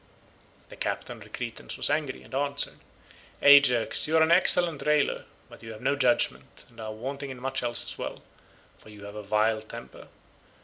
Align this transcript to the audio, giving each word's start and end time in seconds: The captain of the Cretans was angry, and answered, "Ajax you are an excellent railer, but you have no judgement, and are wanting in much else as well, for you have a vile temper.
The 0.69 0.75
captain 0.75 1.17
of 1.19 1.23
the 1.25 1.29
Cretans 1.29 1.77
was 1.77 1.91
angry, 1.91 2.23
and 2.23 2.33
answered, 2.33 2.79
"Ajax 3.43 4.07
you 4.07 4.17
are 4.17 4.23
an 4.23 4.31
excellent 4.31 4.81
railer, 4.83 5.25
but 5.47 5.61
you 5.61 5.73
have 5.73 5.81
no 5.81 5.95
judgement, 5.95 6.65
and 6.69 6.81
are 6.81 6.91
wanting 6.91 7.29
in 7.29 7.39
much 7.39 7.61
else 7.61 7.85
as 7.85 7.99
well, 7.99 8.23
for 8.79 8.89
you 8.89 9.03
have 9.03 9.13
a 9.13 9.21
vile 9.21 9.61
temper. 9.61 10.07